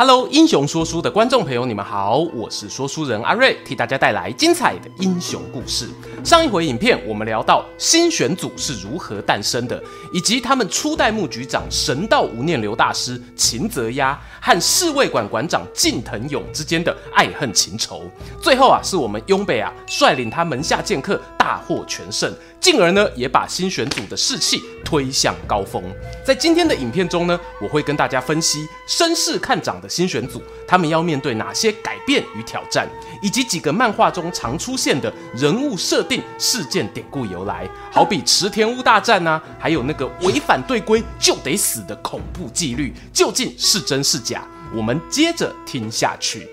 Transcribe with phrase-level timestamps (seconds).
[0.00, 5.90] Hello，英雄说书的观众朋友，你们好，我是说书人阿瑞，替大家带来精彩的英雄故事。
[6.24, 9.78] 上一回影片，我们聊到新选组是如何诞生的，
[10.10, 18.04] 以及他们初代牧局长神道无念流大师秦泽鸭和侍卫馆馆长近藤勇之间的爱恨情仇。
[18.40, 22.34] 最后啊，是我们雍北啊率领他门下剑客大获全胜。
[22.60, 25.82] 进而呢，也把新选组的士气推向高峰。
[26.24, 32.86] 在今天的影片中呢，我会跟大家分析声势看涨的新选组，他们要面对哪些改变与挑战，
[33.22, 44.46] 以及几个漫画中常出现的人物设定、事件典故由来，好比池田屋大战啊，还有那个违反队规就得死的恐怖纪律，究竟是真是假？
[44.76, 46.46] 我们接着听下去。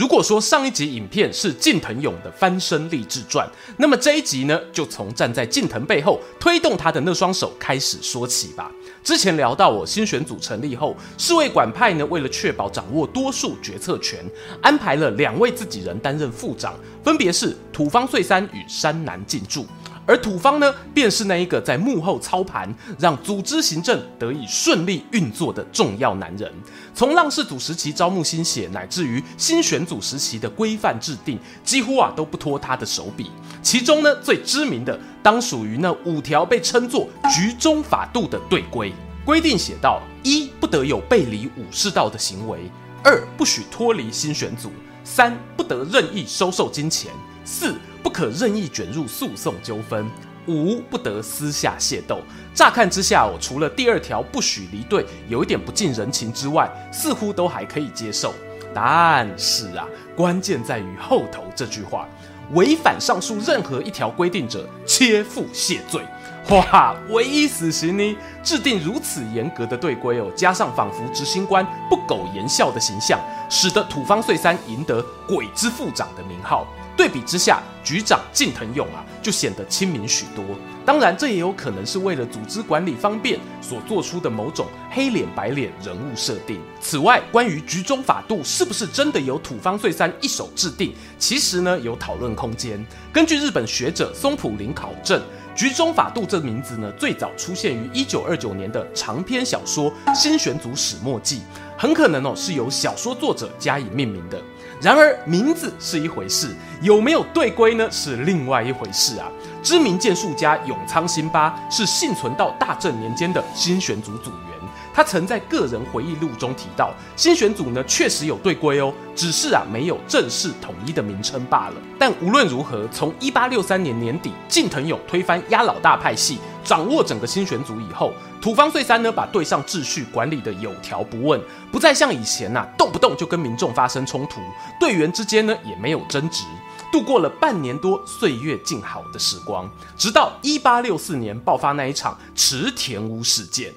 [0.00, 8.72] 如果说上一集影片是近藤勇的翻身励志传，那么这一集呢，就从站在近藤背后推动他的那双手开始说起吧。
[9.04, 14.24] 之前聊到我新选组成立后，侍卫馆派呢，为了确保掌握多数决策权，
[14.62, 19.66] 安排了两位自己人担任副长，分别是土方岁三与山南进驻。
[20.10, 26.52] 而土方呢，便是那一个在幕后操盘，让组织行政得以顺利运作的重要男人。
[26.92, 33.30] 从浪士组时期招募新血，乃至于新选组时期的规范制定，几乎啊都不脱他的手笔。
[33.62, 38.92] 其中呢，最知名的当属于那五条被称作局中法度的队规。
[39.24, 42.58] 规定写道：一不得有背离武士道的行为；
[43.04, 44.70] 二不许脱离新选组；
[45.04, 47.12] 三不得任意收受金钱；
[47.44, 47.76] 四。
[48.02, 50.10] 不可任意卷入诉讼纠纷，
[50.46, 52.20] 五不得私下械斗。
[52.54, 58.34] 乍看之下，我除了第二条不许离队有一点不近人情之外，似乎都还可以接受。
[58.74, 62.08] 但是啊，关键在于后头这句话：
[62.52, 66.02] 违反上述任何一条规定者，切腹谢罪。
[66.48, 68.16] 哇，唯一死刑呢？
[68.42, 76.66] 制定如此严格的队规哦，加上仿佛执行官不苟言笑的形象，使得土方岁三赢得“鬼之副长”的名号。
[77.00, 80.44] 对比之下，局长近藤勇啊就显得亲民许多。
[80.84, 86.60] 当然，这也有可能是为了组织管理方便所做出的某种黑脸白脸人物设定。
[86.78, 92.84] 此外，关于局中法度是不是真的由土方岁三一手制定，其实呢有讨论空间。
[93.10, 95.22] 根据日本学者松浦林考证，
[95.56, 101.38] 局中法度这名字呢最早出现于一九二九年的长篇小说《新选组始末记》，
[101.78, 104.38] 很可能哦是由小说作者加以命名的。
[104.80, 107.86] 然而，名字是一回事，有没有队规呢？
[107.90, 109.28] 是另外一回事啊。
[109.62, 121.74] 知名剑术家永仓新八是幸存到大正年间的新选组组员，他曾在个人回忆录中提到，新选组呢确实有队规哦，只是啊没有正式统一的名称罢了。
[121.98, 131.38] 但无论如何，从一八六三年年底近藤勇推翻鸭老大派系，掌握整个新选组以后，土方岁三呢，把队上秩序管理的有条不紊，
[131.70, 134.40] 不再像以前呐、动不动就跟民众发生冲突，
[134.80, 136.44] 队员之间呢也没有争执，
[136.90, 143.74] 度过了半年多岁月静好的时光，直到一八六四年爆发那一场池田屋事件。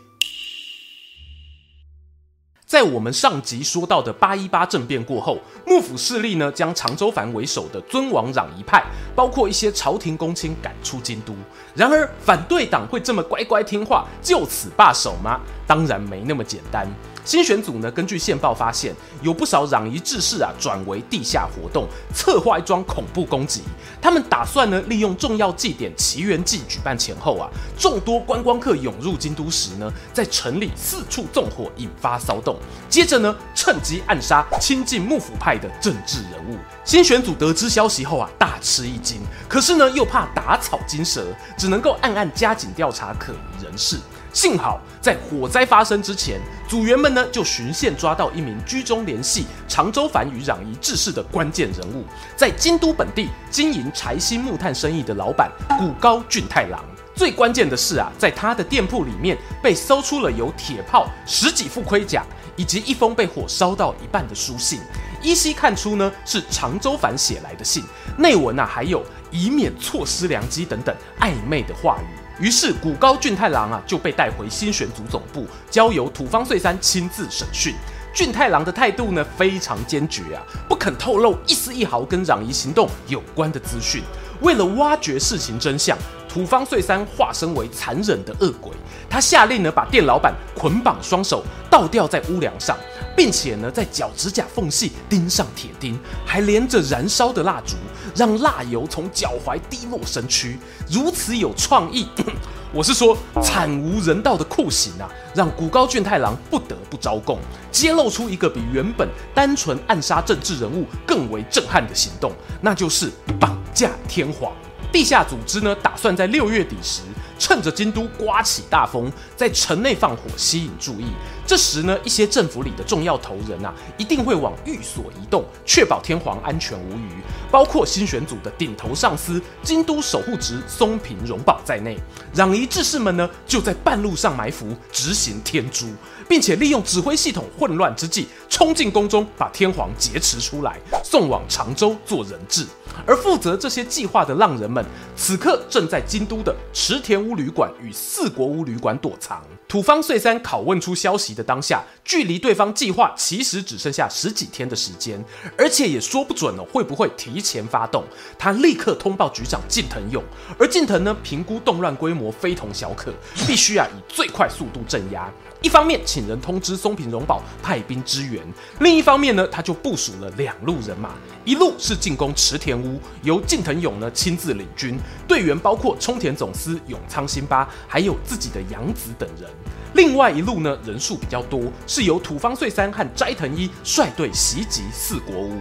[2.74, 8.84] 在我们上集说到的八一八政变过后，幕府势力呢将长州藩为首的尊王攘夷派，
[9.16, 11.36] 包括一些朝廷公卿赶出京都。
[11.76, 15.40] 然而，反对党会这么乖乖听话，就此罢手吗？
[15.68, 16.92] 当然没那么简单。
[17.26, 23.62] 新选组呢，根据线报发现，有不少攘夷志士啊，转为地下活动，策划一桩恐怖攻击。
[24.02, 32.58] 他们打算呢，利用重要祭典祇园祭举办前后啊，众多观光客涌入京都时呢，在城里四处纵火，引发骚动。
[32.90, 36.58] 接着呢，趁机暗杀亲近幕府派的政治人物。
[36.84, 41.26] 新选组得知消息后啊，大吃一惊，可是呢，又怕打草惊蛇，
[41.58, 43.98] 只能够暗暗加紧调查可疑人士。
[44.34, 52.04] 幸好在火灾发生之前，组员们呢就循线抓到一名居中联系长州藩与攘夷志士的关键人物，
[52.36, 56.84] 在京都本地经营柴薪木炭生意的老板谷高俊太郎。
[57.16, 62.26] 最关键的是啊，在他的店铺里面被搜出了有铁炮、十几副盔甲
[62.56, 64.80] 以及一封被火烧到一半的书信，
[65.22, 67.84] 依稀看出呢是长州藩写来的信，
[68.18, 72.23] 内文啊还有以免错失良机等等暧昧的话语。
[72.40, 77.76] 于是，古高俊太郎啊就被带回新选组总部，交由土方岁三亲自审讯。
[78.14, 84.04] 俊太郎的态度呢非常坚决啊，不肯透露一丝一毫跟攘夷行动有关的资讯。
[84.42, 85.98] 为了挖掘事情真相，
[86.34, 88.72] 土方岁三化身为残忍的恶鬼，
[89.08, 92.76] 他下令呢把店老板捆绑双手倒吊在屋梁上，
[93.16, 95.96] 并且呢在脚趾甲缝隙钉上铁钉，
[96.26, 97.76] 还连着燃烧的蜡烛，
[98.16, 100.58] 让蜡油从脚踝滴落身躯。
[100.90, 102.08] 如此有创意，
[102.74, 107.38] 我是说惨无人道的酷刑啊，让古高俊太郎不得不招供，
[107.72, 114.52] 揭露出一个比原本单纯暗杀政治人物更为震撼的行动，那就是绑架天皇。
[114.94, 117.02] 地下组织呢，打算在六月底时，
[117.40, 121.06] 趁着京都刮起大风，在城内放火吸引注意。
[121.48, 127.10] 这时呢，一些政府里的重要头人啊，一定会往寓所移动，确保天皇安全无虞。
[127.50, 131.98] 包括新选组的顶头上司京都守护职松平荣保在内，
[132.36, 135.88] 攘夷志士们呢，就在半路上埋伏，执行天诛，
[136.30, 142.68] 并且利用指挥系统混乱之际，冲进宫中，把天皇劫持出来，送往长州做人质。
[143.06, 144.84] 而负责这些计划的浪人们，
[145.16, 149.44] 此刻正在京都的池田屋旅馆与四国屋旅馆躲藏。
[149.68, 155.24] 土方岁三拷问出消息的当下，距离对方计划其实只剩下十几天的时间，
[155.58, 158.04] 而且也说不准哦会不会提前发动。
[158.38, 160.24] 他立刻通报局长近藤勇，
[160.60, 163.12] 而近藤呢，评估动乱规模非同小可，
[163.48, 165.28] 必须啊以最快速度镇压。
[165.64, 168.44] 一方面请人通知松平荣保派兵支援，
[168.82, 171.12] 另一方面呢，他就部署了两路人马，
[171.46, 179.50] 一路是进攻池田屋，由近藤勇呢亲自领军，队员包括冲田总司永仓新八，还有自己的养子等人；
[179.94, 185.58] 另外一路呢人数比较多，是由土方岁三和斋藤一率队袭击四国屋。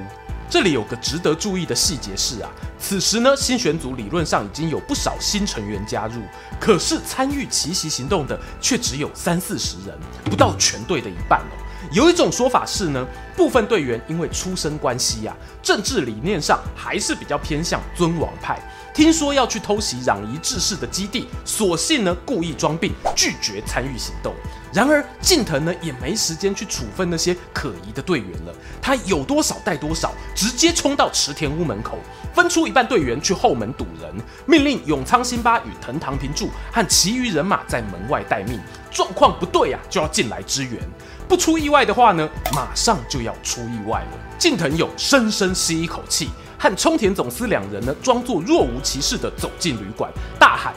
[0.53, 6.21] 这里有个值得注意的细节是啊，此时呢，新选组理论上已经有不少新成员加入，
[6.61, 11.57] 可是参与奇袭行动的却只有三四十人，不到全队的一半哦。
[11.91, 13.03] 有一种说法是呢，
[13.35, 18.61] 部分队员因为出身关系呀、啊，政治理念上还是比较偏向尊王派。
[18.93, 24.35] 听说要去偷袭攘夷志士的基地，索性呢故意装病，拒绝参与行动。
[24.73, 31.99] 然而近藤呢也没时间去处分那些可疑的队员了，他有多少带多少，直接冲到池田屋门口，
[32.35, 34.15] 分出一半队员去后门堵人，
[34.47, 38.59] 命令永仓新八与藤堂平助和其余人马在门外待命，
[38.91, 40.81] 状况不对啊就要进来支援，
[41.29, 44.19] 不出意外的话呢，马上就要出意外了。
[44.39, 46.31] 近藤勇深深吸一口气。
[46.59, 50.09] 和冲田总司两人呢，装作若无其事的走进旅馆，
[50.39, 50.73] 大喊：“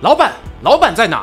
[0.00, 0.32] 老板，
[0.62, 1.22] 老板在哪？”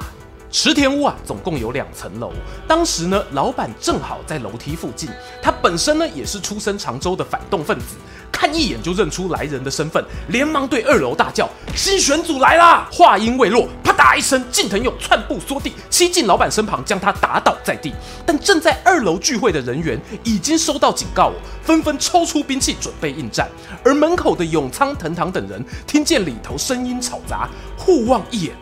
[0.53, 2.31] 池田屋啊，总共有两层楼。
[2.67, 5.09] 当时呢，老板正好在楼梯附近。
[5.41, 7.95] 他本身呢，也是出身长州的反动分子，
[8.31, 17.91] 看一眼就认出来人的身份，连忙对二楼大叫：“新选组来啦！”话音未落，啪嗒一声，近藤勇窜步缩地，欺进老板身旁，将他打倒在地。
[18.23, 21.31] 但正在二楼聚会的人员已经收到警告，
[21.63, 23.49] 纷纷抽出兵器准备应战。
[23.83, 28.55] 而门口的永仓、藤堂等人听见里头声音吵杂，互望一眼，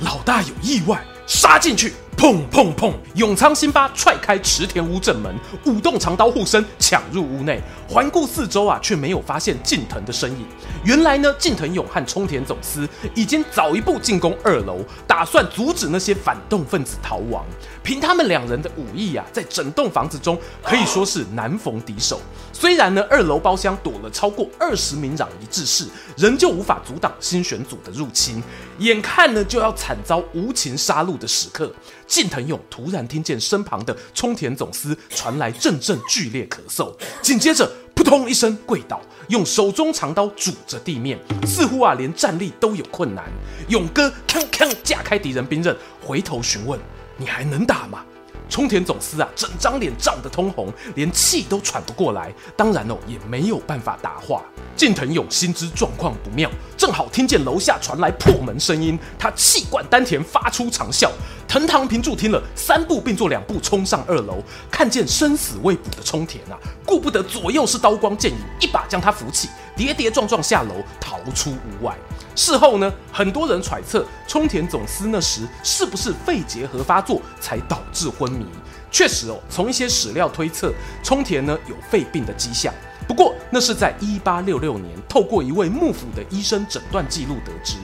[0.00, 1.02] 老大有意外。
[1.28, 1.92] 杀进去！
[2.16, 2.94] 砰砰砰！
[3.14, 5.32] 永仓新八踹开池田屋正门，
[5.66, 7.60] 舞动长刀护身，抢入屋内。
[7.86, 10.46] 环顾四周啊，却没有发现近藤的身影。
[10.84, 17.44] 原来呢，近藤勇和冲田总司已经早一步进攻二楼，打算阻止那些反动分子逃亡。
[17.88, 22.20] 凭他们两人的武艺呀、啊，在整栋房子中可以说是难逢敌手。
[22.52, 28.42] 虽然呢，二楼包厢躲了超过二十名攘夷志士，仍旧无法阻挡新选组的入侵。
[28.80, 31.72] 眼看呢，就要惨遭无情杀戮的时刻。
[32.06, 43.24] 近藤勇突然听见身旁的冲田总司传来阵阵剧烈咳嗽，紧接着扑通一声跪倒，用手中长刀拄着地面，似乎啊连站立都有困难。
[43.68, 46.78] 勇哥锵锵架开敌人兵刃，回头询问
[47.18, 48.02] ：“你还能打吗？”
[48.48, 54.42] 冲田总司啊，整张脸涨得通红，连气都喘不过来，当然哦，也没有办法答话。
[54.74, 61.10] 近藤勇心知状况不妙，正好听见楼下传来破门声音，他气贯丹田，发出长啸。
[61.46, 66.56] 藤堂平助听了，三步并作两步冲上二楼，看见生死未卜的冲田啊，
[66.86, 71.94] 顾不得左右是刀光剑影，一把将他扶起，跌跌撞撞下楼，逃出屋外。
[72.38, 78.46] 事后呢，很多人揣测冲田总司那时是不是肺结核发作才导致昏迷。
[78.92, 82.72] 确实哦，从一些史料推测，冲田呢有肺病的迹象。
[83.08, 87.74] 不过那是在一八六六年透过一位幕府的医生诊断记录得知。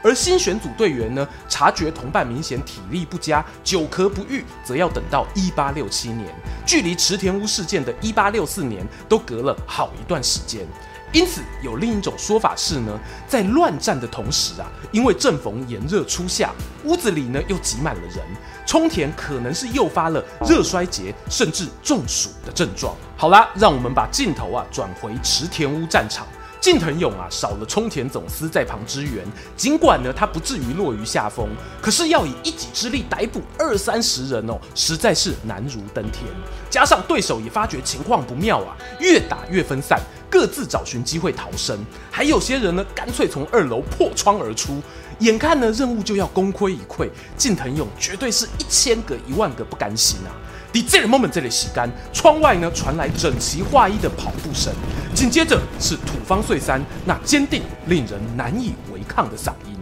[0.00, 6.32] 而新选组队员呢，察觉同伴明显体力不佳，久咳不愈，则要等到一八六七年，
[6.64, 10.64] 距离池田屋事件的一八六四年都隔了好一段时间。
[11.14, 16.50] 因此，有另一种说法是呢，在乱战的同时啊，因为正逢炎热初夏，
[16.82, 18.18] 屋子里呢又挤满了人，
[18.66, 22.96] 冲田可能是诱发了热衰竭甚至中暑的症状。
[23.16, 26.26] 好啦，让我们把镜头啊转回池田屋战场。
[26.64, 29.22] 近藤勇啊，少了冲田总司在旁支援，
[29.54, 31.46] 尽管呢他不至于落于下风，
[31.78, 36.24] 可是要以一己之力逮捕二三十人哦，实在是难如登天。
[36.70, 41.78] 加上对手也发觉情况不妙啊，越打越分散，各自找寻机会逃生，
[42.10, 44.80] 还有些人呢干脆从二楼破窗而出。
[45.18, 50.32] 眼看呢任务就要功亏一篑，近藤勇绝对是一千个一万个不甘心啊！
[50.74, 54.72] 在这个 moment 这里洗干，窗外呢传来整齐划一的跑步声，
[55.14, 59.78] 紧接着是土方岁三那坚定、令人难以违抗的嗓音：“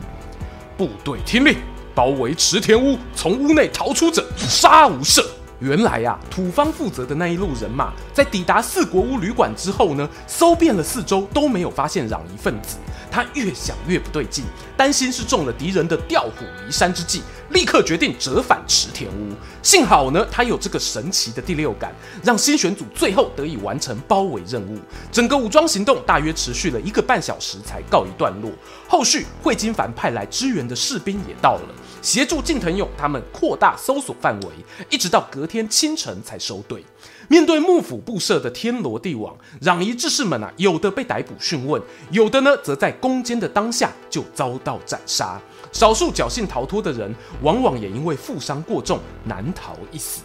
[0.77, 1.57] 部队听令，
[1.95, 5.25] 包围池田屋，从屋内逃出者杀无赦。”
[5.61, 12.77] 原来呀、啊，土方负责的那一路人马，在抵达四国屋旅馆之后呢，搜遍了四周都没有发现攘夷分子。
[13.13, 14.43] 他越想越不对劲，
[14.75, 19.35] 担心是中了敌人的调虎离山之计，立刻决定折返池田屋。
[19.63, 24.79] 幸好呢，他有这个神奇的第六感，让新选组最后得以完成包围任务。
[25.13, 28.51] 整个武装行动大约持续了一个半小时才告一段落。
[28.89, 31.75] 后续会津藩派来支援的士兵也到了。
[32.01, 34.49] 协助近藤勇他们扩大搜索范围，
[34.91, 36.83] 一直到隔天清晨才收队。
[37.29, 45.41] 面对幕府布设的天罗地网，攘夷志士们啊，有的被逮捕讯问，有的呢，则在攻坚的当下就遭到斩杀。
[45.73, 50.23] 少数侥幸逃脱的人，往往也因为负伤过重，难逃一死。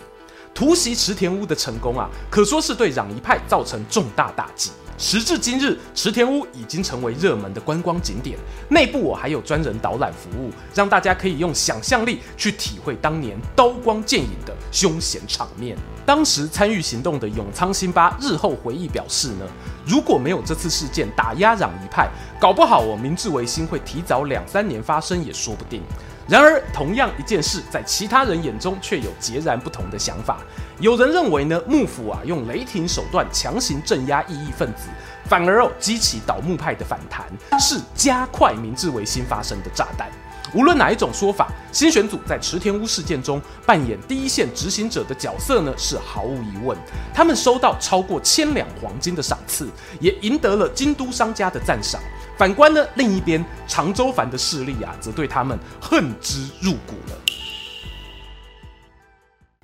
[0.53, 4.71] 突袭池田屋的成功啊，可说是对攘夷派造成重大打击。
[4.97, 8.35] 时至今日，池田屋已经成为热门的观光景点，
[8.67, 15.77] 内部我还有专人导览服务，让大家可以用想象力去体会当年刀光剑影的凶险场面。
[16.03, 19.45] 当时参与行动的永仓新八日后回忆表示呢，
[19.85, 22.09] 如果没有这次事件打压攘夷派，
[22.41, 25.83] 搞不好我明治维新会提早两三年发生也说不定。
[26.27, 30.39] 然而，同样一件事，在其他人眼中却有截然不同的想法。
[30.79, 34.89] 有人认为呢，幕府啊用雷霆手段强行镇压异议分子，
[35.23, 37.25] 反而哦激起倒幕派的反弹，
[37.57, 40.09] 是加快明治维新发生的炸弹。
[40.53, 46.77] 无论哪一种说法，新选组在池田屋事件中扮演第一线执行者的角色呢，是毫无疑问。
[47.13, 49.69] 他们收到超过千两黄金的赏赐，
[49.99, 52.01] 也赢得了京都商家的赞赏。
[52.37, 57.15] 反观呢，另一边长州藩的势力啊，则对他们恨之入骨了。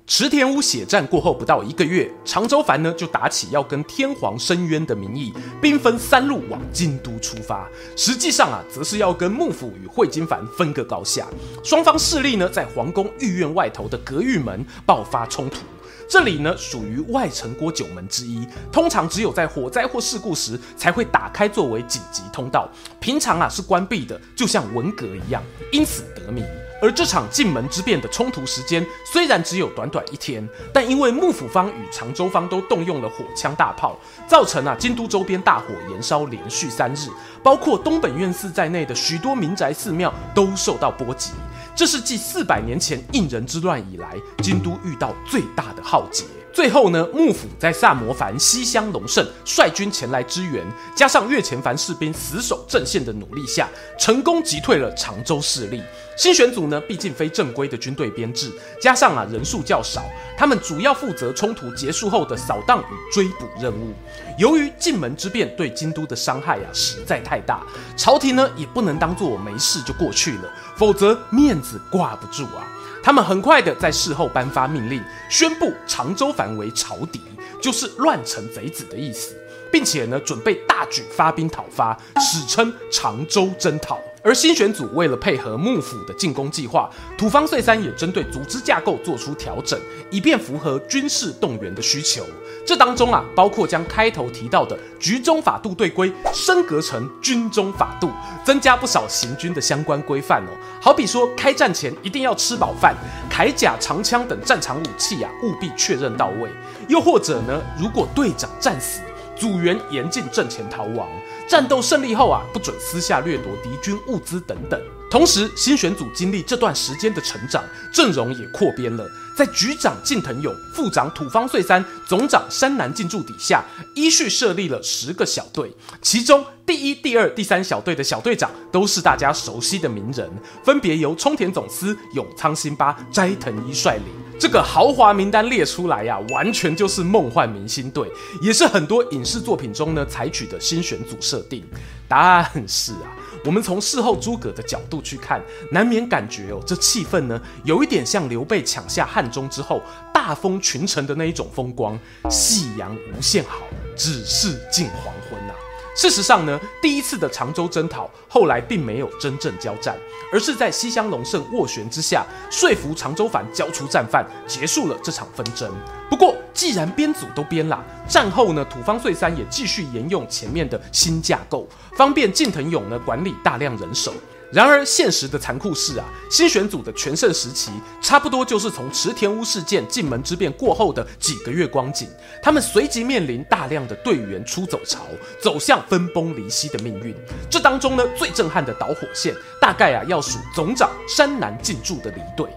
[0.06, 7.66] 池田屋血战过后不到一个月，长州藩呢就打起要跟天皇申冤的名义，兵分三路往京都出发。
[7.96, 11.26] 实际上啊，则是要跟幕府与会津藩分个高下。
[11.62, 15.58] 双方势力呢，在皇宫御苑外头的隔御门爆发冲突。
[16.08, 22.68] 这里呢，属于外城郭九门之一，通常只有在火灾或事故时才会打开作为紧急通道，
[23.00, 26.44] 平常啊是关闭的，就像文革一样，因此得名。
[26.82, 33.98] 而这场进门之变的冲突时间虽然只有短短一天，但因为幕府方与长州方都动用了火枪大炮，
[34.28, 37.08] 造成啊京都周边大火延烧连续三日，
[37.44, 41.30] 包括东本愿寺在内的许多民宅寺庙都受到波及。
[41.76, 46.24] 这是继四百年前应仁之乱以来，京都遇到最大的浩劫。
[46.52, 55.82] 最后呢，幕府在萨摩藩西乡隆盛率军前来支援，加上越前藩士兵死守阵线的努力下，成功击退了长州势力。
[56.16, 60.04] 新选组呢，毕竟非正规的军队编制，加上啊人数较少，
[60.38, 63.92] 他们主要负责冲突结束后的扫荡与追捕任务。
[64.36, 67.62] 由于进门之变对京都的伤害呀实在太大，
[67.96, 72.66] 朝廷呢也不能当做我没事就过去了，否则面子挂不住啊。
[73.02, 77.20] 他们很快的在事后颁发命令，宣布长州藩为朝敌，
[77.60, 79.36] 就是乱臣贼子的意思，
[79.70, 84.00] 并且呢准备大举发兵讨伐，史称长州征讨。
[84.24, 86.88] 而新选组为了配合幕府的进攻计划，
[87.18, 89.78] 土方岁三也针对组织架构做出调整，
[90.10, 92.24] 以便符合军事动员的需求。
[92.66, 98.10] 这当中啊，包括将开头提到的局中法度队规升格成军中法度，
[98.42, 100.56] 增加不少行军的相关规范哦。
[100.80, 102.96] 好比说，开战前一定要吃饱饭，
[103.30, 106.48] 铠甲、长枪等战场武器啊，务必确认到位。
[106.88, 109.02] 又或者呢，如果队长战死，
[109.36, 111.06] 组员严禁阵前逃亡。
[111.46, 114.80] 战斗胜利后啊，不准私下掠夺敌军物资等等。
[115.14, 119.08] 同时，新选组经历这段时间的成长，阵容也扩编了。
[119.36, 123.62] 在局长近藤勇、副长土方岁三、总长山南进驻底下，
[123.94, 125.72] 依序设立了十个小队。
[126.02, 130.28] 其中第一、第二、第三小队的小队长都是大家熟悉的名人，
[130.64, 134.06] 分别由冲田总司、永仓新八、斋藤一率领。
[134.36, 138.10] 这个豪华名单列出来呀、完全就是梦幻明星队，
[138.42, 141.64] 也是很多影视作品中呢采取的新选组设定。
[142.08, 149.80] 答案是啊，我们从事后诸葛的角度去看，难免感觉哦，这气氛呢有一点像刘备抢下汉中之后
[150.12, 151.98] 大封群臣的那一种风光。
[152.30, 153.60] 夕阳无限好，
[153.96, 155.53] 只是近黄昏呐、
[155.94, 159.96] 事实上呢，第一次的长州征讨后来并没有真正交战，
[160.32, 165.72] 而是在西乡隆盛斡旋之下，说服长州藩交出战犯，结束了这场纷争。
[166.10, 174.12] 不过，既然编组都编了，战后呢，土方岁三也继续沿用前面的新架构，方便近藤勇呢管理大量人手。
[174.54, 182.08] 然而，现实的残酷是啊，新选组的全盛时期，差不多就是从池田屋事件、进门之变过后的几个月光景。
[182.40, 185.00] 他们随即面临大量的队员出走潮，
[185.42, 187.12] 走向分崩离析的命运。
[187.50, 192.48] 这当中呢，最震撼的导火线，大概啊要数总长山南进驻的离队。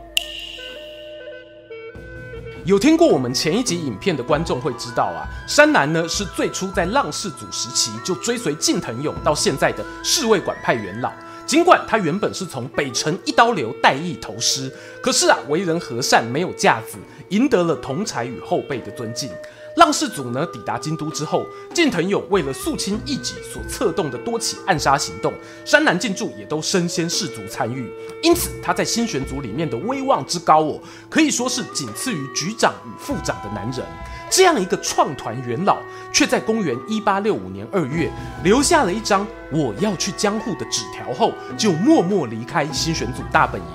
[2.64, 11.12] 有听过我们前一集影片的观众会知道啊，山南呢是最初在浪士组时期就追随近藤勇到现在的侍卫馆派元老。
[11.48, 14.70] 尽管他原本是从北辰一刀流带役投师，
[15.02, 16.98] 可是啊，为人和善，没有架子，
[17.30, 19.30] 赢得了同侪与后辈的尊敬。
[19.78, 25.32] 浪士组呢抵达京都之后，近藤勇为了肃清异己所策动的多起暗杀行动，
[25.64, 27.90] 山南进驻也都身先士卒参与，
[28.22, 33.86] 因此他在新选组里面的威望之高哦，可以说是仅次于局长与副长的男人。
[34.30, 35.80] 这样一个创团元老，
[36.12, 38.12] 却在公元一八六五年二月
[38.44, 43.68] 留下了一张我要去江户的纸条后，就默默离开新选组大本营。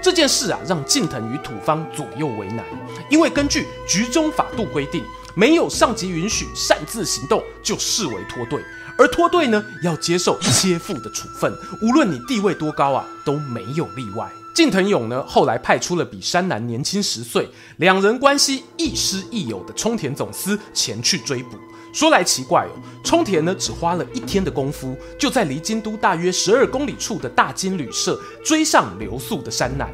[0.00, 2.64] 这件事啊，让近藤与土方左右为难，
[3.10, 8.62] 因为根据局中法度规定，没有上级允许擅自行动，就视为脱队，
[8.96, 14.30] 而脱队呢，要接受切腹的处分，无论你地位多高啊，都没有例外。
[14.54, 21.56] 近藤勇呢，后来派出了比山南年轻十岁、两人关系亦师亦友的冲田总司前去追捕。
[21.92, 22.70] 说来奇怪哦，
[23.04, 29.88] 冲田呢只花了一天的功夫，就在离京都大约十二公里处的大金旅社追上留宿的山南。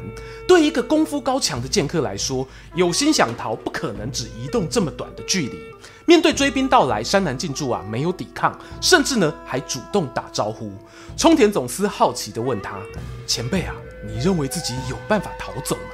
[0.47, 5.59] 对一个功夫高强的剑客来说，有心想逃，不可能只移动这么短的距离。
[6.05, 10.73] 面对追兵到来，山南进驻啊没有抵抗，甚至呢还主动打招呼。
[11.15, 12.77] 冲田总司好奇地问他
[13.25, 13.73] ：“前辈啊。”
[14.07, 15.91] 你认为自己有办法逃走吗？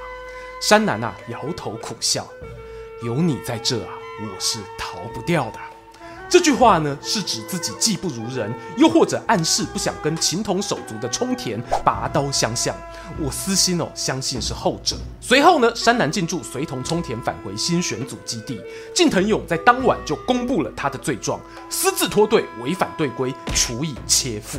[0.61, 2.27] 山南啊，摇头苦笑。
[3.03, 5.59] 有你在这啊，我是逃不掉的。
[6.29, 12.73] 这句话呢，是指自己技不如人，又或者暗示不想跟情同手足的冲田拔刀相向。
[13.19, 14.95] 我私心哦，相信是后者。
[15.19, 18.61] 随后呢，山南进驻随同冲田返回新选组基地。
[18.95, 21.37] 近藤勇在当晚就公布了他的罪状：
[21.69, 24.57] 私自脱队，违反队规，处以切腹。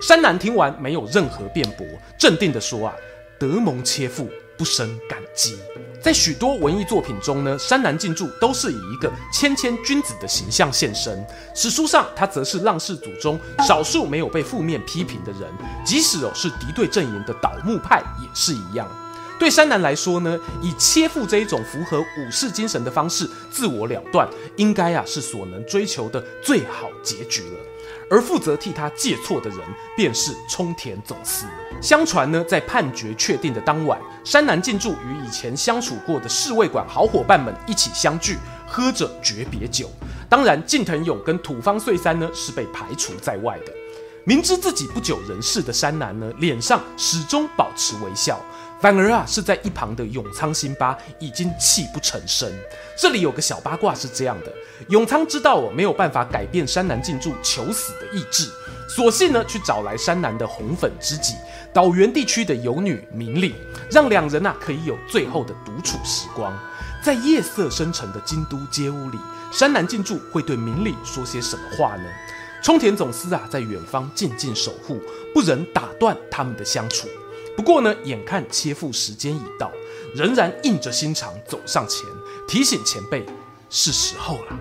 [0.00, 1.86] 山南听完没有任何辩驳，
[2.18, 2.94] 镇定地说：“啊，
[3.38, 5.58] 得蒙切腹，不胜感激。”
[6.02, 11.26] 在许多文艺作品中呢，山南进驻都是以一个谦谦君子的形象现身。
[11.54, 15.42] 史书上，他则是浪士祖中少数没有被负面批评的人，
[15.84, 18.88] 即使哦是敌对阵营的倒幕派也是一样。
[19.38, 27.58] 对山南来说呢，以切腹这一种符合武士精神的方式自我了断，应该啊是所能追求的最好结局了。
[28.10, 29.58] 而负责替他借错的人，
[29.96, 31.46] 便是冲田总司。
[31.80, 39.90] 相传呢，在判决确定的当晚，山南进驻与以前相处过的侍卫馆好伙伴们一起相聚，喝着诀别酒。
[40.28, 43.72] 当然，近藤勇跟土方岁三呢是被排除在外的。
[44.24, 48.40] 明知自己不久人世的山南呢，脸上始终保持微笑。
[48.80, 52.52] 反而啊，是在一旁的永仓新八已经泣不成声。
[52.96, 54.52] 这里有个小八卦是这样的：
[54.88, 58.50] 永仓知道我没有办法改变山南进驻求死的意志，
[58.88, 61.34] 索性呢去找来山南的红粉知己
[61.72, 63.54] 岛原地区的游女明里，
[63.90, 66.52] 让两人啊可以有最后的独处时光。
[67.02, 69.18] 在夜色深沉的京都街屋里，
[69.50, 72.04] 山南进驻会对明里说些什么话呢？
[72.62, 75.00] 冲田总司啊在远方静静守护，
[75.32, 77.06] 不忍打断他们的相处。
[77.56, 79.72] 不过呢，眼看切腹时间已到，
[80.14, 82.06] 仍然硬着心肠走上前，
[82.46, 83.24] 提醒前辈
[83.70, 84.58] 是时候了。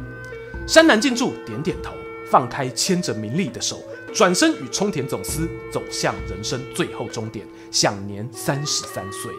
[0.66, 1.94] 山南进驻点点头，
[2.32, 9.32] 放开牵着明利的手，转身与冲田总司走向人生最后终点，享年三十三岁。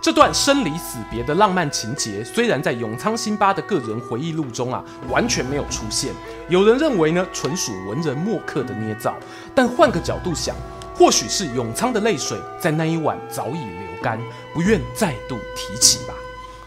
[0.00, 6.14] 这段生离死别的浪漫情节，虽然在永仓新八的个人回忆录中啊完全没有出现，
[6.48, 9.14] 有人认为呢纯属文人墨客的捏造，
[9.54, 10.56] 但换个角度想。
[11.00, 14.20] 或许是永仓的泪水在那一晚早已流干，
[14.52, 16.12] 不愿再度提起吧。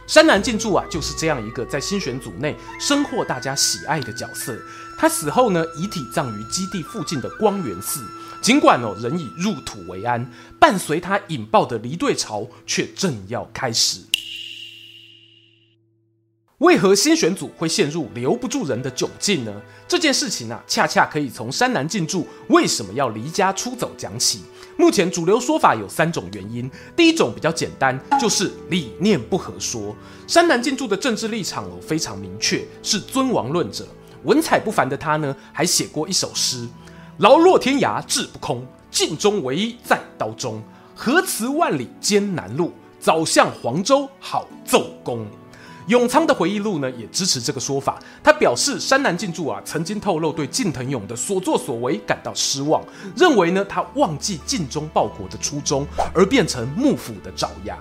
[0.08, 4.60] 山南进驻啊，就是这样一个在新选组内深获大家喜爱的角色。
[4.98, 8.04] 他死后呢，遗体葬于基地附近的光源寺。
[8.42, 10.28] 尽管哦，人已入土为安，
[10.60, 14.00] 伴随他引爆的离队潮却正要开始。
[16.64, 19.54] 为何新选组会陷入留不住人的窘境呢？
[19.86, 24.44] 这件事情啊，恰恰可以从山南进驻为什么要离家出走讲起。
[24.78, 29.94] 目前主流说法有三种原因，第一种比较简单，就是理念不合说。
[30.26, 33.86] 山南进驻的政治立场非常明确，是尊王论者。
[34.24, 36.66] 文采不凡的他呢，还写过一首诗：
[37.18, 40.64] 劳若天涯志不空，尽忠唯一在刀中。
[40.96, 42.72] 何辞万里艰难路，
[43.02, 45.28] 早向黄州好奏功。
[45.88, 48.00] 永昌的回忆录呢，也支持这个说法。
[48.24, 52.82] 他表示，山南进驻啊，曾经透露对近藤勇的所作所为感到失望，
[53.16, 57.78] 认为呢，他忘记尽忠报国的初衷，而变成幕府的爪牙。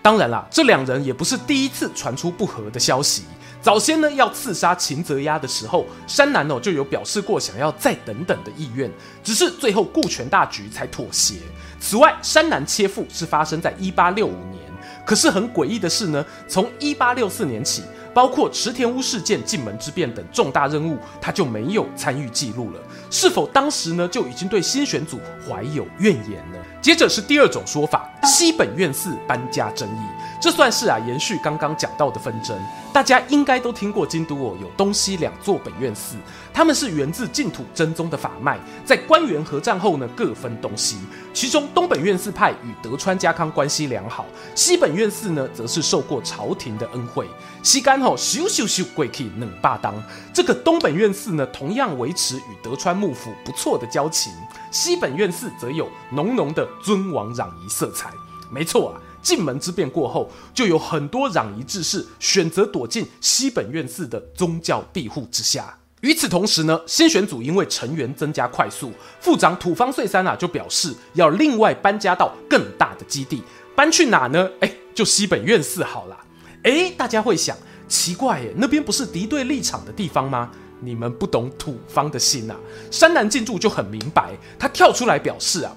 [0.00, 3.24] 当然啦，这两人也不是第一次传出不和的消息。
[3.60, 8.90] 早先呢，要刺杀秦泽鸭的时候，山南哦就有表示过想要再等等的意愿，
[9.22, 11.34] 只是最后顾全大局才妥协。
[11.78, 14.71] 此外，山南切腹是发生在一八六五年。
[15.04, 17.82] 可是很诡异的是呢，从一八六四年起，
[18.14, 22.80] 包括池田屋事件、进门之变等重大任务，他就没有参与记录了。
[23.10, 26.58] 是否当时呢就已经对新选组怀有怨言呢？
[26.80, 30.00] 接着是第二种说法，西本院寺搬家争议，
[30.42, 32.58] 这算是啊延续刚刚讲到的纷争。
[32.92, 36.16] 大家应该都听过京都哦，有东西两座本院寺，
[36.52, 40.98] 他们是源自净土真宗的法脉，在关原合战后呢各分东西。
[41.32, 44.26] 其中东本院寺派与德川家康关系良好，
[44.56, 47.28] 西本院寺呢则是受过朝廷的恩惠。
[47.62, 49.94] 西干吼咻咻咻贵气冷霸当，
[50.34, 54.32] 这个东本院寺呢同样维持与德川幕府不错的交情，
[54.72, 58.10] 西本院寺则有浓浓的尊王攘夷色彩。
[58.50, 59.00] 没错啊。
[59.22, 65.78] 进门之变过后，就有很多攘夷志士选择躲进西本愿寺的宗教庇护之下。
[66.00, 73.40] 与此同时呢，新选组因为成员增加快速，副长土方岁三啊就表示要另外搬家到更大的基地，
[73.76, 74.50] 搬去哪呢？
[74.58, 76.18] 哎，就西本愿寺好了。
[76.64, 77.56] 哎，大家会想，
[77.86, 80.50] 奇怪耶，那边不是敌对立场的地方吗？
[80.80, 82.56] 你们不懂土方的心啊。
[82.90, 85.72] 山南进驻就很明白，他跳出来表示啊。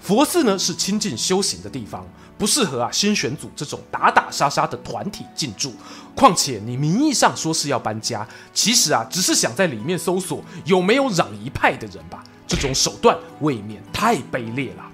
[0.00, 2.06] 佛寺呢是清净修行的地方，
[2.38, 5.72] 不适合啊新选组这种打打杀杀的团体进驻。
[6.14, 12.24] 况且你名义上说是要搬家，其实啊只是想在里面搜索有没有攘夷派的人吧？
[12.46, 14.84] 这种手段未免太卑劣了。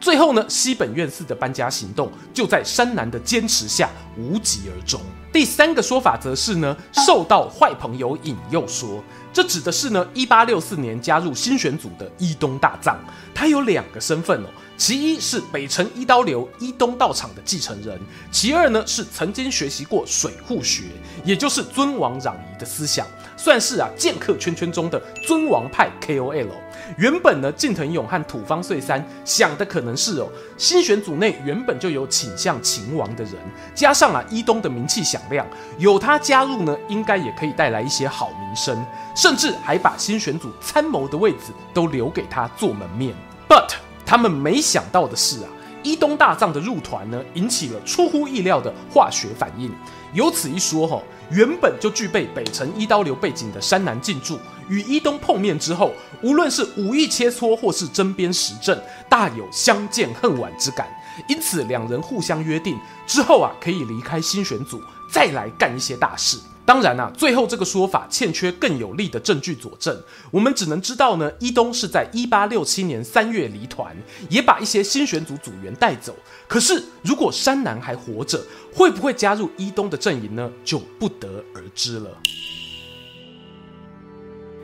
[0.00, 5.00] 最后呢，西本愿寺的搬家行动就在山南的坚持下无疾而终。
[5.32, 9.02] 第三个说法则是呢，受到坏朋友引诱说。
[9.32, 12.98] 这指的是呢，一八六四年加入新选组的伊东大藏，
[13.34, 17.98] 他有两个身份哦，其一是北辰一刀流伊东道场的继承人，
[18.32, 20.84] 其二呢是曾经学习过水户学，
[21.24, 26.48] 也就是尊王攘夷的思想，算是啊剑客圈圈中的尊王派 KOL。
[26.96, 33.34] 原本呢，近藤勇和土方岁三想的可能是哦，新选组内原本就有倾向秦王的人，
[33.74, 35.46] 加上啊伊东的名气响亮，
[35.78, 43.14] 有他加入呢，应该也可以带来一些好名声，甚至还把新选组参谋的位置都留给他做门面。
[43.48, 43.72] But
[44.06, 45.48] 他们没想到的是啊，
[45.82, 49.70] 伊东大藏的入团呢，引起了出乎意料的化学反应。
[50.14, 54.38] 有此一说哈，原本就具备北辰一刀流背景的山南进驻。
[54.68, 58.78] 与伊东碰面之后，无论是武艺切磋或是针砭时政，
[59.08, 60.88] 大有相见恨晚之感。
[61.28, 66.38] 因此，两人互相约定之后啊，可以离开新选组，再来干一些大事。
[66.64, 69.98] 当然啊，最后这个说法欠缺更有力的证据佐证，
[70.30, 73.96] 我们只能知道呢，伊东是在一八六七年三月离团，
[74.28, 76.14] 也把一些新选组组员带走。
[76.46, 80.50] 可是，如果山南还活着，会不会加入伊东的阵营呢？
[80.62, 82.10] 就不得而知了。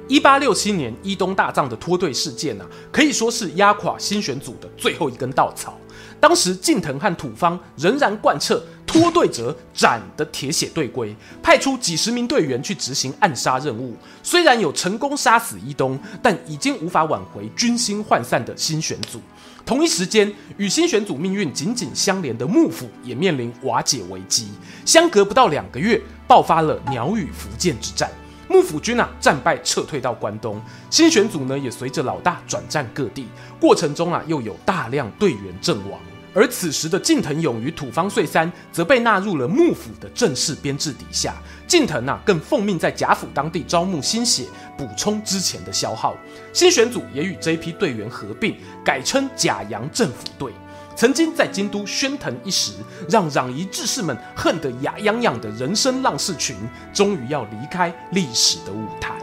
[0.07, 5.79] 一八六七年伊东大藏的脱队事件啊，可以说是压垮新选组的最后一根稻草。
[6.21, 13.97] 当时近藤和土方仍然贯彻脱队者斩的铁血队规，派出几十名队员去执行暗杀任务。
[14.23, 19.21] 虽然有成功杀死伊东，但已经无法挽回军心涣散的新选组。
[19.65, 24.49] 同一时间，与新选组命运紧紧相连的幕府也面临瓦解危机。
[24.85, 28.11] 相隔不到两个月，爆发了鸟羽伏见之战。
[28.55, 33.27] 幕府军啊战败撤退到关东，新选组呢也随着老大转战各地，
[33.59, 35.99] 过程中啊又有大量队员阵亡。
[36.33, 41.35] 而此时的近藤勇与土方岁三则被纳入了幕府的正式编制底下，
[41.67, 44.45] 近藤啊更奉命在甲府当地招募新血，
[44.79, 46.15] 补充之前的消耗。
[46.53, 50.53] 新选组也与这批队员合并，改称甲阳政府队。
[50.97, 52.73] 曾经在京都喧腾一时，
[53.09, 56.57] 让攘夷志士们恨得牙痒痒的人生浪士群，
[56.93, 59.17] 终于要离开历史的舞台。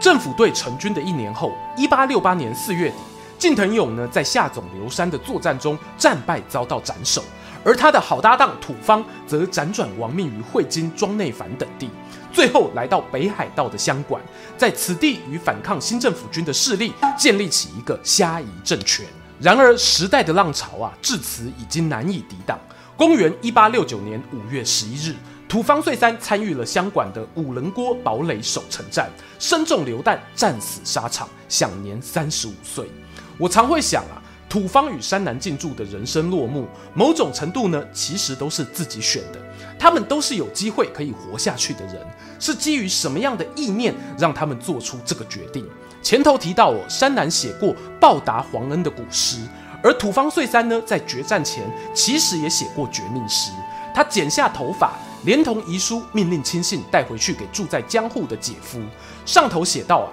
[0.00, 2.96] 政府队成军的一年后，一八六八年四月底，
[3.38, 7.22] 近藤勇呢在下总流山的作战中战败，遭到斩首，
[7.62, 11.90] 而他的好搭档土方则辗转亡命于会津、庄内藩等地，
[12.32, 14.22] 最后来到北海道的香馆，
[14.56, 19.04] 在此地与反抗新政府军的势力建立起一个虾夷政权。
[19.40, 22.58] 然而，时代的浪潮啊，至此已经难以抵挡。
[22.96, 25.14] 公元一八六九年五月十一日，
[25.48, 32.90] 土方岁三参与了湘馆的五棱郭堡垒守城战，身中流弹，战死沙场，享年三十五岁。
[33.38, 39.38] 我常会想啊，土方与山南静助的人生落幕，某种程度呢，其实都是自己选的。
[39.78, 41.96] 他们都是有机会可以活下去的人，
[42.40, 45.64] 是基于什么样的意念让他们做出这个决定？
[46.02, 49.38] 前头提到哦，山南写过报答皇恩的古诗，
[49.82, 51.64] 而土方岁三呢，在决战前
[51.94, 53.50] 其实也写过绝命诗。
[53.94, 54.92] 他剪下头发，
[55.24, 58.80] 连同遗书，命令亲信带回去给住在江户的姐夫。
[59.26, 60.08] 上头写道啊，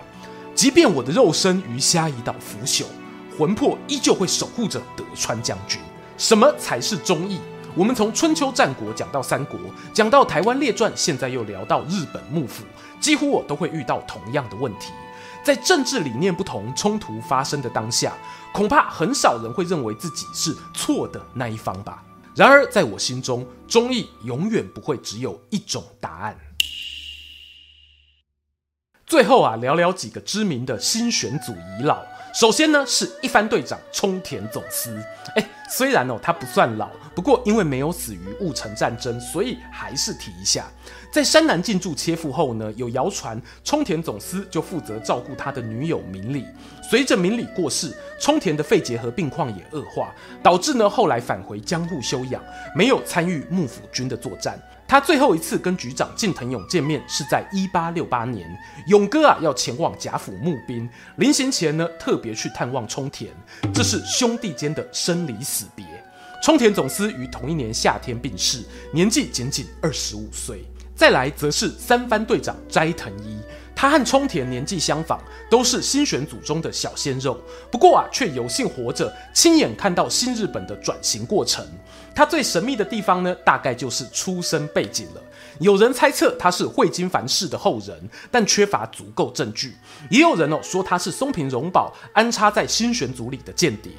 [0.55, 2.85] 即便我的肉身鱼虾已倒腐朽，
[3.37, 5.79] 魂魄依旧会守护着德川将军。
[6.17, 7.39] 什么才是忠义？
[7.75, 9.59] 我们从春秋战国讲到三国，
[9.93, 12.63] 讲到台湾列传，现在又聊到日本幕府，
[13.01, 14.93] 几乎我都会遇到同样的问题。
[15.43, 18.13] 在政治理念不同、冲突发生的当下，
[18.53, 22.01] 恐怕很少人会认为自己是错的那一方吧。
[22.33, 26.37] 然而，在我心中，忠义永远不会只有一种答案。
[29.05, 32.01] 最后啊，聊聊几个知名的新选组遗老。
[32.33, 35.01] 首先呢，是一番队长冲田总司。
[35.35, 40.65] 哎，虽然哦他不算老，不过因为没有死于戊辰战争，所以还是提一下。
[41.09, 46.45] 在山南进驻切腹后呢，有谣传冲田总司就负责照顾他的女友明里。
[46.87, 52.43] 随着明里过世，冲田的肺结核病况也恶化，导致呢后来返回江户休养，
[52.75, 54.59] 没有参与幕府军的作战。
[54.87, 58.47] 他最后一次跟局长近藤勇见面是在一八六八年，
[58.87, 63.31] 勇哥啊要前往甲府募兵，临行前呢特别去探望冲田，
[63.73, 65.85] 这是兄弟间的生离死别。
[66.45, 70.63] 冲田总司于同一年夏天病逝，年纪仅仅二十五岁。
[70.95, 73.39] 再来则是三番队长斋藤一，
[73.75, 81.65] 他和冲田年纪相仿，都是新选组中的小鲜肉，不过啊却有幸活着，亲眼看到新日本的转型过程。
[82.13, 85.21] 他最神秘的地方呢，大概就是出生背景了。
[85.57, 89.73] 有人猜测他是会津藩氏的后人，但缺乏足够证据。
[90.11, 93.91] 也有人哦说他是松平荣保安插在新选组里的间谍。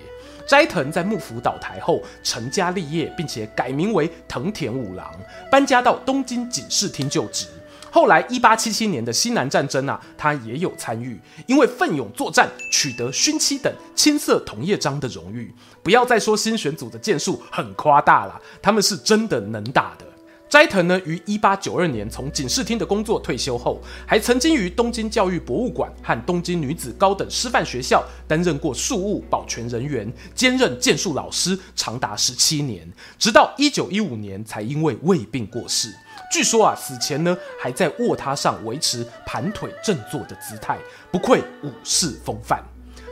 [0.46, 5.12] 斋藤在幕府倒台后成家立业，并且改名为藤田五郎，
[5.50, 7.46] 搬家到东京警视厅就职。
[7.90, 15.52] 后来一八七七年的西南战争啊，他也有参与，因为奋勇作战，取得勋七等青色铜叶章的荣誉。
[15.82, 20.06] 不要再说新选组的剑术很夸大了，他们是真的能打的。
[20.48, 35.92] 斋藤呢，于一八九二年从警视厅的工作退休后，还曾经于东京教育博物馆和东京女子高等师范学校担任过庶务保全人员，兼任剑术老师长达十七年，直到一九一五年才因为胃病过世。
[36.30, 40.78] 据说啊，死前呢还在卧榻上维持盘腿正坐的姿态，
[41.10, 42.62] 不愧武士风范。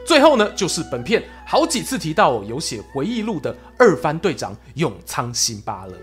[0.07, 5.95] 最后呢，就是本片好几次提到，有写回忆录的二番队长永仓新八了。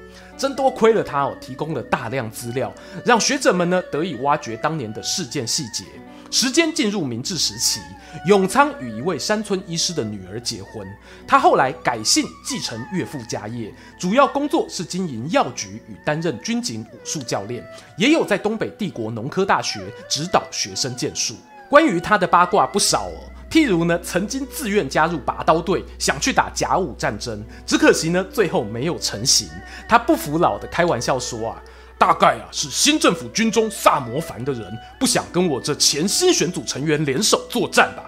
[0.42, 2.74] 真多亏了他哦，提供了大量资料，
[3.06, 5.84] 让学者们呢得以挖掘当年的事件细节。
[6.32, 7.80] 时间进入明治时期，
[8.26, 10.88] 永仓与一位山村医师的女儿结婚，
[11.28, 17.64] 他后来改姓继承岳父家业，主要工作是经营药局与担任军警武术教练，
[17.96, 21.36] 也有在东北帝国农科大学指导学生剑术。
[21.70, 23.31] 关于他的八卦不少哦。
[23.52, 29.50] 譬如呢，曾经自愿加入拔刀队，想去打甲午战争，只可惜呢，最后没有成行。
[29.90, 31.62] 他不服老的开玩笑说啊，
[31.98, 34.66] 大概啊是新政府军中萨摩藩的人
[34.98, 38.06] 不想跟我这前新选组成员联手作战吧。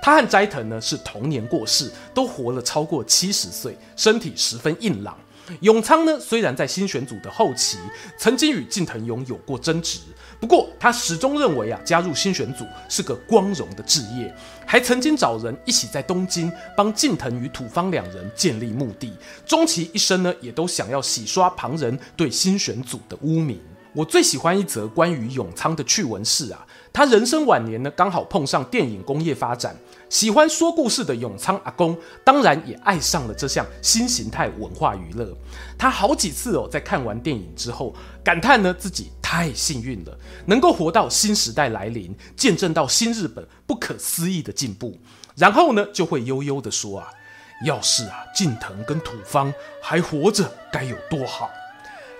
[0.00, 5.14] 他和斋藤呢是同年过世，都活了超过七十岁，身体十分硬朗。
[5.60, 7.78] 永仓呢，虽然在新选组的后期
[8.18, 9.98] 曾经与近藤勇有过争执，
[10.40, 14.32] 不过他始终认为啊，加入新选组是个光荣的志业，
[14.64, 19.12] 还曾经找人一起在东京帮近藤与土方两人建立墓地，
[19.44, 23.60] 终其一生呢，也都想要洗刷旁人对新选组的污名。
[23.92, 29.76] 我最喜欢一则关于永仓的趣闻事啊，他人生晚年呢，刚好碰上电影工业发展。
[30.08, 35.36] 喜欢说故事的永仓阿公，当然也爱上了这项新形态文化娱乐。
[35.76, 37.94] 他好几次哦，在看完电影之后，
[38.24, 44.98] 感叹呢自己太幸运了，能够活到新时代来临，见证到新日本不可思议的进步。
[45.36, 47.10] 然后呢，就会悠悠地说啊，
[47.66, 51.50] 要是啊近藤跟土方还活着，该有多好。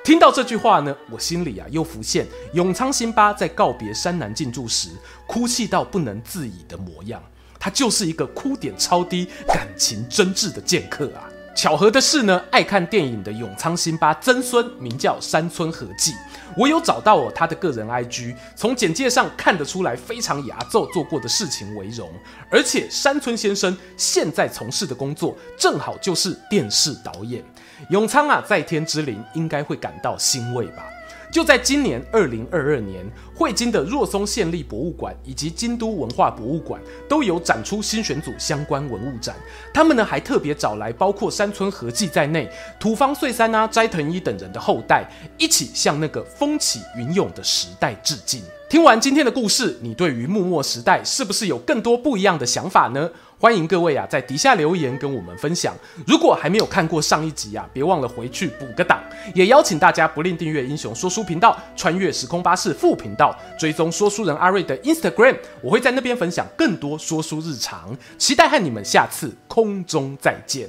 [0.04, 4.90] 听到这句话呢，我心里啊又浮现永仓新八在告别山南静助时，
[5.26, 7.22] 哭泣到不能自已的模样。
[7.58, 11.28] 他就是一个哭点超低、感情真挚的剑客啊！
[11.56, 16.14] 巧合的是呢，爱看电影的永仓新八曾孙名叫山村和纪，
[16.56, 22.08] 我有找到哦他的个人 IG，从简介上看得出来非常亚奏做过的事情为荣，
[22.48, 27.42] 而且山村先生现在从事的工作正好就是电视导演。
[27.90, 30.84] 永仓啊，在天之灵应该会感到欣慰吧。
[31.30, 39.36] 就在今年二零二二年，会津的若松县立博物馆以及京都文化博物馆都有展出新选组相关文物展。
[39.72, 48.42] 他们呢还特别找来包括山村和纪在内土方岁三啊、斋藤一等人的后代，一起向那个风起云涌的时代致敬。
[48.68, 53.10] 听完今天的故事，你对于幕末时代是不是有更多不一样的想法呢？
[53.38, 55.74] 欢迎各位啊，在底下留言跟我们分享。
[56.06, 59.00] 如果还没有看过上一集啊，别忘了回去补个档。
[59.34, 67.96] 也邀请大家不吝订阅英雄说书频道、穿越时空巴士副频道，追踪说书人阿瑞的 Instagram，我会在那边分享更多说书日常。
[68.16, 70.68] 期待和你们下次空中再见。